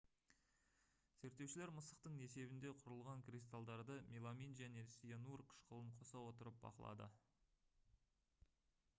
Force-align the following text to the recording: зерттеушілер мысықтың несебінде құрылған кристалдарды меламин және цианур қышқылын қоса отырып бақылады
зерттеушілер 1.23 1.71
мысықтың 1.73 2.15
несебінде 2.21 2.71
құрылған 2.79 3.21
кристалдарды 3.27 3.97
меламин 4.13 4.55
және 4.61 4.85
цианур 4.95 5.43
қышқылын 5.51 5.91
қоса 5.99 6.23
отырып 6.31 6.57
бақылады 6.65 7.11